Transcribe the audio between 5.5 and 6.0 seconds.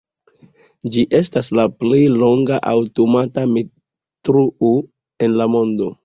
mondo.